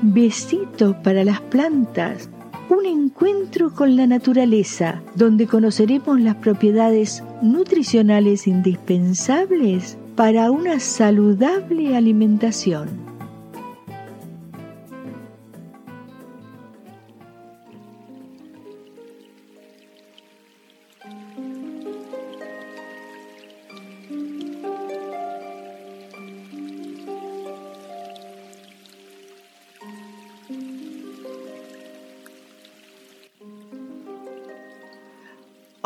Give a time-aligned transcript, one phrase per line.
[0.00, 2.28] Besitos para las plantas.
[2.70, 13.07] Un encuentro con la naturaleza, donde conoceremos las propiedades nutricionales indispensables para una saludable alimentación.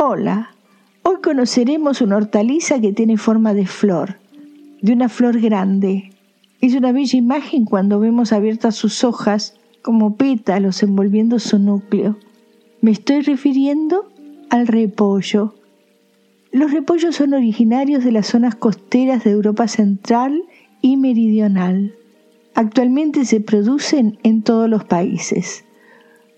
[0.05, 0.51] Hola,
[1.05, 4.16] hoy conoceremos una hortaliza que tiene forma de flor,
[4.80, 6.11] de una flor grande.
[6.61, 12.19] Es una bella imagen cuando vemos abiertas sus hojas como pétalos envolviendo su núcleo.
[12.80, 14.11] Me estoy refiriendo
[14.51, 15.55] al repollo.
[16.50, 20.42] Los repollos son originarios de las zonas costeras de Europa Central
[20.80, 21.95] y Meridional.
[22.56, 25.64] Actualmente se producen en todos los países.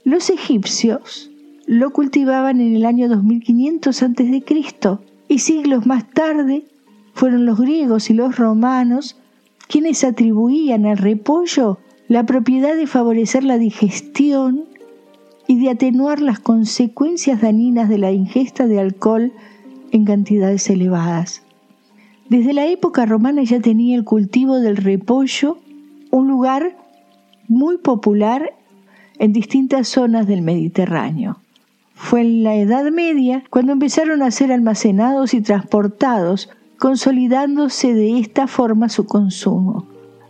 [0.05, 1.31] Los egipcios
[1.67, 4.45] lo cultivaban en el año 2500 a.C.
[5.29, 6.65] y siglos más tarde
[7.15, 9.17] fueron los griegos y los romanos
[9.69, 14.65] quienes atribuían al repollo la propiedad de favorecer la digestión
[15.47, 19.33] y de atenuar las consecuencias dañinas de la ingesta de alcohol
[19.91, 21.43] en cantidades elevadas.
[22.29, 25.59] Desde la época romana ya tenía el cultivo del repollo
[26.11, 26.77] un lugar
[27.49, 28.55] muy popular
[29.19, 31.39] en distintas zonas del Mediterráneo.
[31.95, 38.47] Fue en la Edad Media cuando empezaron a ser almacenados y transportados, consolidándose de esta
[38.47, 39.87] forma su consumo.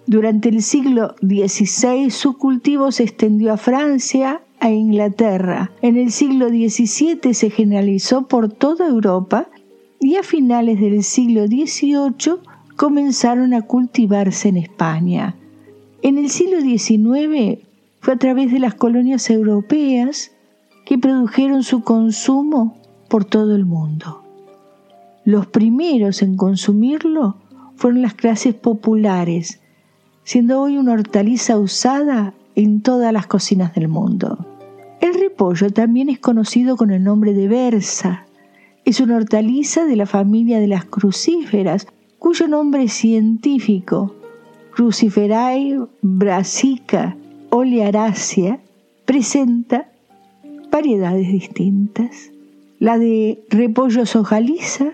[0.07, 5.73] Durante el siglo XVI su cultivo se extendió a Francia e Inglaterra.
[5.81, 9.49] En el siglo XVII se generalizó por toda Europa
[9.99, 12.35] y a finales del siglo XVIII
[12.77, 15.35] comenzaron a cultivarse en España.
[16.03, 17.61] En el siglo XIX
[18.01, 20.34] fue a través de las colonias europeas
[20.85, 22.77] que produjeron su consumo
[23.09, 24.23] por todo el mundo.
[25.25, 27.37] Los primeros en consumirlo
[27.77, 29.61] fueron las clases populares,
[30.23, 34.47] siendo hoy una hortaliza usada en todas las cocinas del mundo.
[35.01, 38.27] El repollo también es conocido con el nombre de berza.
[38.85, 41.87] Es una hortaliza de la familia de las crucíferas,
[42.19, 44.15] cuyo nombre científico,
[44.75, 47.17] Cruciferae brassica
[47.51, 48.59] olearacea,
[49.05, 49.89] presenta
[50.75, 52.33] variedades distintas,
[52.81, 54.93] la de repollo soja lisa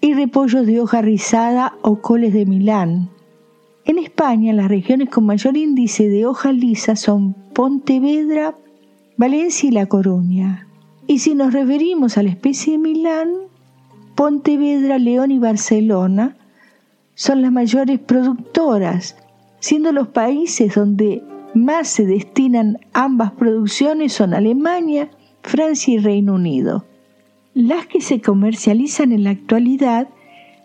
[0.00, 3.10] y repollos de hoja rizada o coles de Milán.
[3.84, 8.56] En España, las regiones con mayor índice de hoja lisa son Pontevedra,
[9.16, 10.66] Valencia y La Coruña.
[11.06, 13.28] Y si nos referimos a la especie de Milán,
[14.16, 16.36] Pontevedra, León y Barcelona
[17.14, 19.16] son las mayores productoras,
[19.60, 21.22] siendo los países donde
[21.54, 25.10] más se destinan ambas producciones son Alemania,
[25.42, 26.84] Francia y Reino Unido.
[27.54, 30.08] Las que se comercializan en la actualidad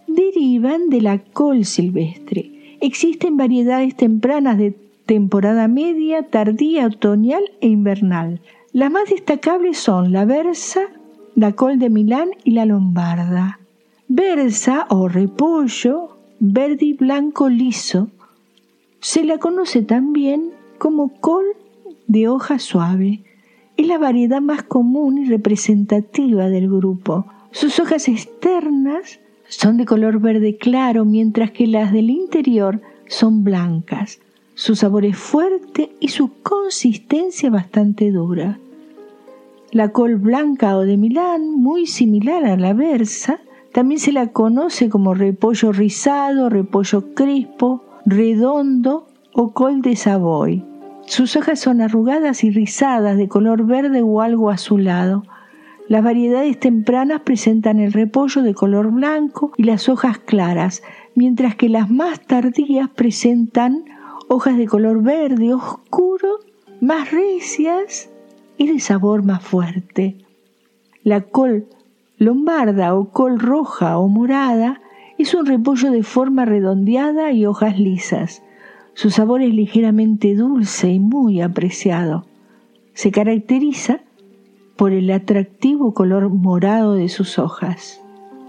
[0.07, 2.77] derivan de la col silvestre.
[2.81, 8.41] Existen variedades tempranas de temporada media, tardía, otoñal e invernal.
[8.73, 10.81] Las más destacables son la versa,
[11.35, 13.59] la col de Milán y la lombarda.
[14.07, 18.09] Versa o repollo, verde y blanco liso.
[18.99, 21.45] Se la conoce también como col
[22.07, 23.23] de hoja suave.
[23.77, 27.27] Es la variedad más común y representativa del grupo.
[27.51, 34.19] Sus hojas externas son de color verde claro, mientras que las del interior son blancas.
[34.55, 38.59] Su sabor es fuerte y su consistencia bastante dura.
[39.71, 43.39] La col blanca o de Milán, muy similar a la versa,
[43.71, 49.08] también se la conoce como repollo rizado, repollo crespo, redondo
[49.41, 50.65] o col de Savoy.
[51.05, 55.23] Sus hojas son arrugadas y rizadas de color verde o algo azulado.
[55.87, 60.83] Las variedades tempranas presentan el repollo de color blanco y las hojas claras,
[61.15, 63.85] mientras que las más tardías presentan
[64.27, 66.39] hojas de color verde oscuro,
[66.81, 68.09] más recias
[68.57, 70.17] y de sabor más fuerte.
[71.01, 71.69] La col
[72.17, 74.81] lombarda o col roja o morada
[75.17, 78.43] es un repollo de forma redondeada y hojas lisas.
[78.99, 82.25] Su sabor es ligeramente dulce y muy apreciado.
[82.93, 84.01] Se caracteriza
[84.75, 88.01] por el atractivo color morado de sus hojas.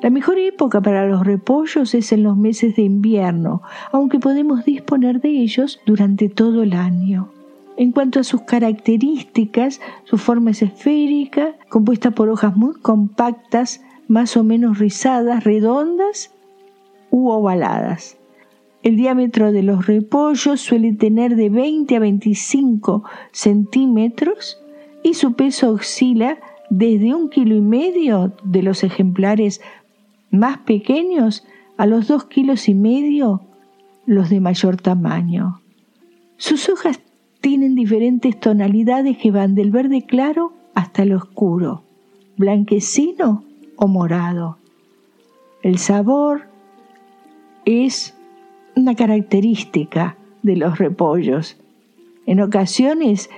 [0.03, 3.63] La mejor época para los repollos es en los meses de invierno,
[3.93, 7.31] aunque podemos disponer de ellos durante todo el año.
[7.77, 14.37] En cuanto a sus características, su forma es esférica, compuesta por hojas muy compactas, más
[14.37, 16.35] o menos rizadas, redondas
[17.13, 18.20] u ovaladas.
[18.83, 24.59] El diámetro de los repollos suele tener de 20 a 25 centímetros
[25.03, 26.39] y su peso oscila
[26.71, 29.61] desde un kilo y medio de los ejemplares
[30.31, 31.45] más pequeños
[31.77, 33.43] a los dos kilos y medio
[34.07, 35.61] los de mayor tamaño.
[36.37, 37.01] Sus hojas
[37.41, 41.83] tienen diferentes tonalidades que van del verde claro hasta el oscuro,
[42.37, 43.45] blanquecino
[43.77, 44.59] o morado.
[45.63, 46.49] El sabor
[47.65, 48.15] es
[48.81, 51.59] una característica de los repollos.
[52.27, 53.29] En ocasiones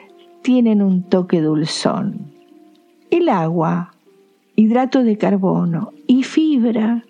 [0.42, 2.32] tienen un toque dulzón.
[3.10, 3.94] El agua,
[4.54, 7.04] hidrato de carbono y fibra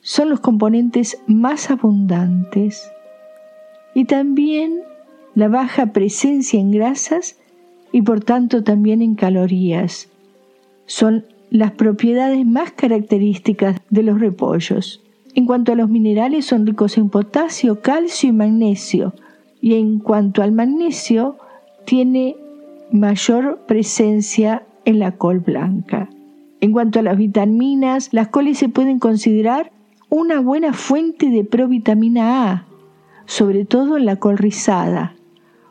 [0.00, 2.90] son los componentes más abundantes
[3.94, 4.80] y también
[5.36, 7.38] la baja presencia en grasas
[7.92, 10.10] y por tanto también en calorías.
[10.86, 15.03] Son las propiedades más características de los repollos.
[15.34, 19.14] En cuanto a los minerales, son ricos en potasio, calcio y magnesio.
[19.60, 21.36] Y en cuanto al magnesio,
[21.84, 22.36] tiene
[22.92, 26.08] mayor presencia en la col blanca.
[26.60, 29.72] En cuanto a las vitaminas, las coles se pueden considerar
[30.08, 32.66] una buena fuente de provitamina A,
[33.26, 35.16] sobre todo en la col rizada,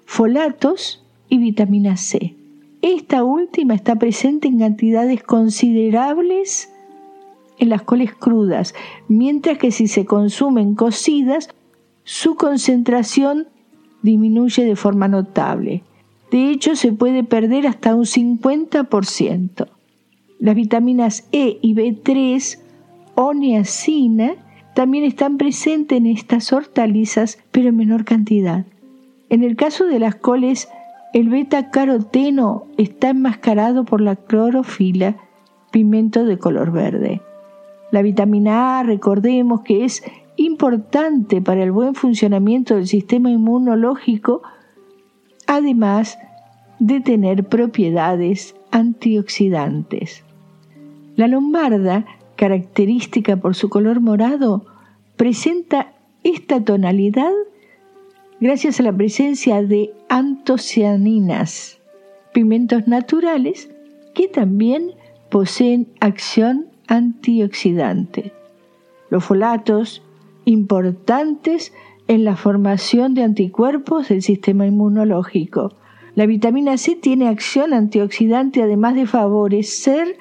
[0.05, 2.35] folatos y vitamina C.
[2.81, 6.72] Esta última está presente en cantidades considerables
[7.59, 8.73] en las coles crudas,
[9.07, 11.49] mientras que si se consumen cocidas,
[12.03, 13.47] su concentración
[14.01, 15.83] disminuye de forma notable.
[16.31, 19.67] De hecho, se puede perder hasta un 50%.
[20.39, 22.59] Las vitaminas E y B3
[23.15, 23.31] o
[24.73, 28.65] también están presentes en estas hortalizas, pero en menor cantidad.
[29.29, 30.67] En el caso de las coles,
[31.13, 35.15] el beta-caroteno está enmascarado por la clorofila,
[35.71, 37.21] pigmento de color verde.
[37.93, 40.03] La vitamina A, recordemos que es
[40.35, 44.41] importante para el buen funcionamiento del sistema inmunológico,
[45.45, 46.17] además
[46.79, 50.23] de tener propiedades antioxidantes.
[51.15, 54.65] La lombarda, característica por su color morado,
[55.15, 55.93] presenta
[56.23, 57.31] esta tonalidad
[58.39, 61.79] gracias a la presencia de antocianinas,
[62.33, 63.69] pigmentos naturales
[64.15, 64.93] que también
[65.29, 68.33] poseen acción antioxidante.
[69.09, 70.01] Los folatos,
[70.45, 71.73] importantes
[72.07, 75.75] en la formación de anticuerpos del sistema inmunológico.
[76.15, 80.17] La vitamina C tiene acción antioxidante además de favorecer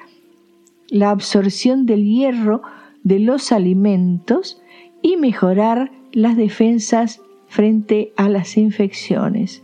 [0.87, 2.61] la absorción del hierro
[3.03, 4.61] de los alimentos
[5.01, 9.62] y mejorar las defensas frente a las infecciones.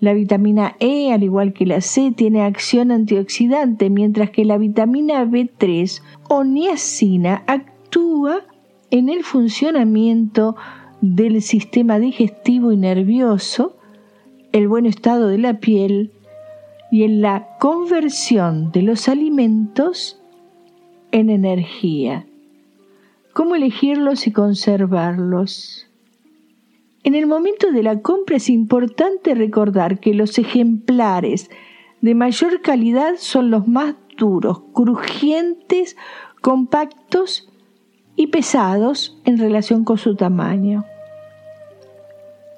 [0.00, 5.24] La vitamina E, al igual que la C, tiene acción antioxidante, mientras que la vitamina
[5.24, 8.44] B3 o niacina actúa
[8.90, 10.56] en el funcionamiento
[11.00, 13.76] del sistema digestivo y nervioso,
[14.52, 16.12] el buen estado de la piel
[16.90, 20.20] y en la conversión de los alimentos
[21.10, 22.26] en energía.
[23.32, 25.87] ¿Cómo elegirlos y conservarlos?
[27.08, 31.48] En el momento de la compra es importante recordar que los ejemplares
[32.02, 35.96] de mayor calidad son los más duros, crujientes,
[36.42, 37.48] compactos
[38.14, 40.84] y pesados en relación con su tamaño.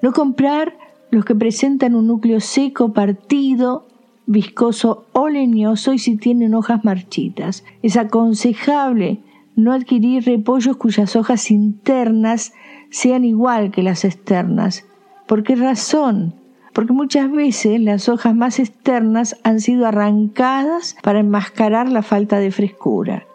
[0.02, 0.76] No comprar
[1.12, 3.86] los que presentan un núcleo seco, partido,
[4.26, 7.62] viscoso o leñoso y si tienen hojas marchitas.
[7.84, 9.20] Es aconsejable
[9.56, 12.52] no adquirir repollos cuyas hojas internas
[12.90, 14.86] sean igual que las externas.
[15.26, 16.34] ¿Por qué razón?
[16.72, 22.50] Porque muchas veces las hojas más externas han sido arrancadas para enmascarar la falta de
[22.50, 23.26] frescura.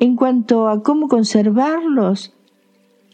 [0.00, 2.34] En cuanto a cómo conservarlos,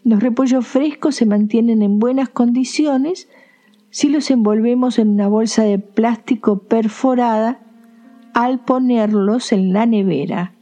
[0.03, 3.29] los repollos frescos se mantienen en buenas condiciones
[3.91, 7.59] si los envolvemos en una bolsa de plástico perforada
[8.33, 10.53] al ponerlos en la nevera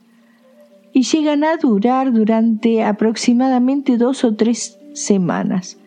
[0.98, 5.78] y llegan a durar durante aproximadamente dos o tres semanas.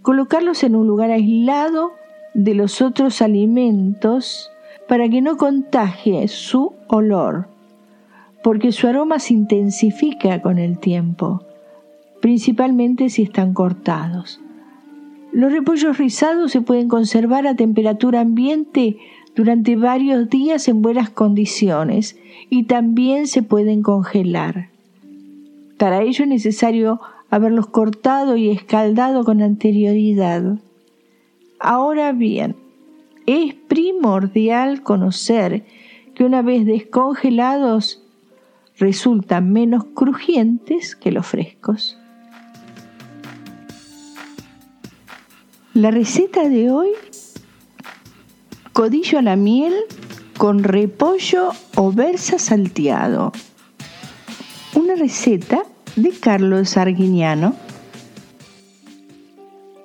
[0.00, 1.92] Colocarlos en un lugar aislado
[2.32, 4.50] de los otros alimentos
[4.88, 7.48] para que no contagie su olor,
[8.42, 11.42] porque su aroma se intensifica con el tiempo,
[12.22, 14.40] principalmente si están cortados.
[15.30, 18.96] Los repollos rizados se pueden conservar a temperatura ambiente
[19.36, 24.70] durante varios días en buenas condiciones y también se pueden congelar.
[25.78, 30.58] Para ello es necesario haberlos cortado y escaldado con anterioridad.
[31.60, 32.56] Ahora bien,
[33.26, 35.64] es primordial conocer
[36.14, 38.02] que una vez descongelados
[38.78, 41.98] resultan menos crujientes que los frescos.
[45.74, 46.88] La receta de hoy,
[48.76, 49.72] codillo a la miel
[50.36, 53.32] con repollo o versa salteado.
[54.74, 55.62] Una receta
[55.96, 57.54] de Carlos Arguiñano.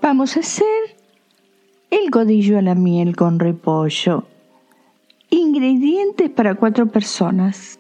[0.02, 0.66] Vamos a hacer
[1.90, 4.26] el codillo a la miel con repollo.
[5.30, 7.80] Ingredientes para cuatro personas.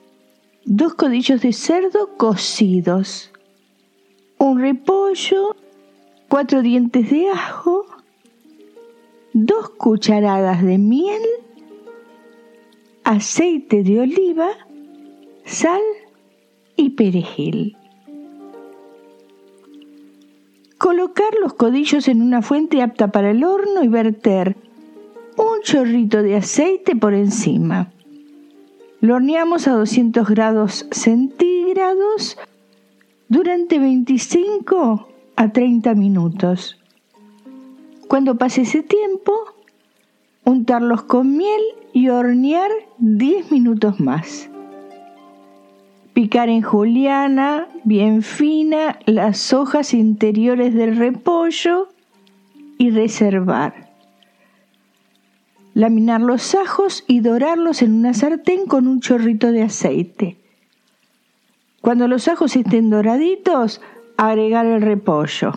[0.63, 3.34] Dos codillos de cerdo cocidos.
[4.38, 5.58] Un repollo.
[6.30, 7.86] Cuatro dientes de ajo
[9.33, 11.21] dos cucharadas de miel,
[13.03, 14.50] aceite de oliva,
[15.45, 15.81] sal
[16.75, 17.77] y perejil.
[20.77, 24.57] Colocar los codillos en una fuente apta para el horno y verter
[25.38, 27.91] un chorrito de aceite por encima.
[29.00, 32.38] Lo horneamos a 200 grados centígrados
[33.29, 36.80] durante 25 a 30 minutos.
[38.12, 39.32] Cuando pase ese tiempo,
[40.44, 41.62] untarlos con miel
[41.94, 44.50] y hornear 10 minutos más.
[46.12, 51.88] Picar en juliana, bien fina, las hojas interiores del repollo
[52.77, 53.94] y reservar.
[55.74, 60.38] Laminar los ajos y dorarlos en una sartén con un chorrito de aceite.
[61.80, 63.80] Cuando los ajos estén doraditos,
[64.18, 65.53] agregar el repollo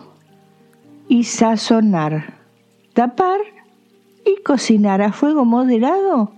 [1.08, 2.43] y sazonar
[2.94, 3.40] tapar
[4.24, 6.30] y cocinar a fuego moderado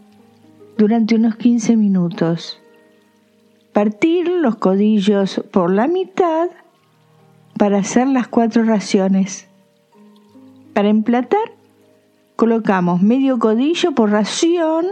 [0.78, 2.60] durante unos 15 minutos.
[3.72, 6.48] Partir los codillos por la mitad
[7.58, 9.48] para hacer las cuatro raciones.
[10.72, 11.52] Para emplatar,
[12.36, 14.86] colocamos medio codillo por ración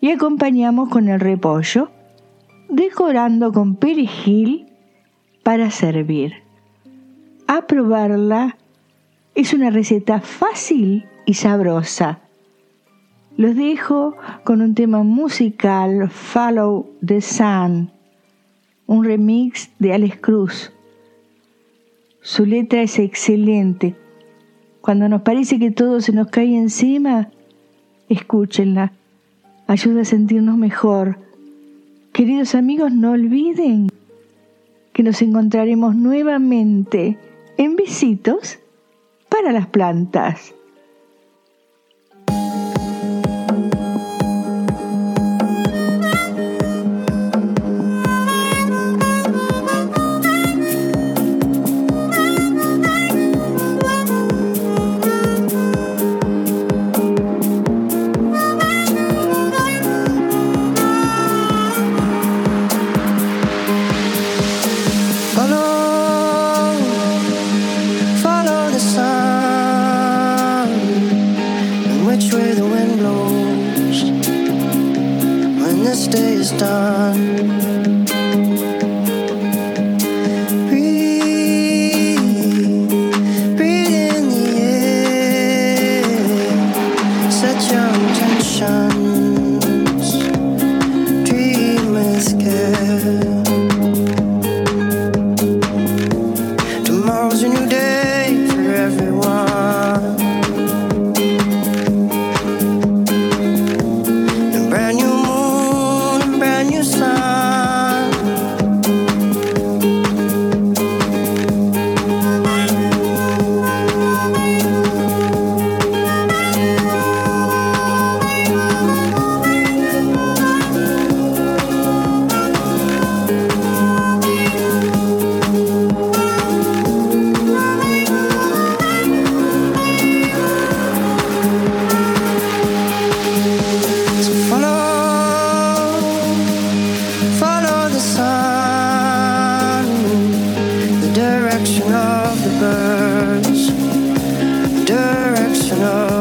[0.00, 1.90] y acompañamos con el repollo,
[2.68, 4.66] decorando con perejil
[5.44, 6.42] para servir.
[7.46, 8.56] A probarla
[9.36, 12.20] es una receta fácil y sabrosa.
[13.36, 17.90] Los dejo con un tema musical Follow the Sun,
[18.86, 20.72] un remix de Alex Cruz.
[22.22, 23.94] Su letra es excelente.
[24.80, 27.28] Cuando nos parece que todo se nos cae encima,
[28.08, 28.92] escúchenla.
[29.66, 31.18] Ayuda a sentirnos mejor.
[32.14, 33.88] Queridos amigos, no olviden
[34.94, 37.18] que nos encontraremos nuevamente
[37.58, 38.60] en Visitos
[39.36, 40.55] para las plantas.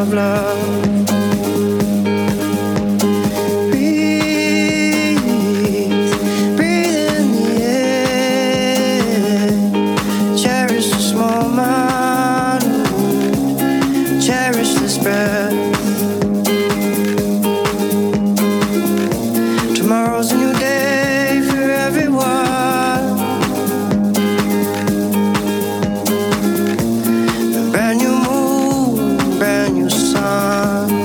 [0.05, 0.84] of love.
[30.25, 31.04] time.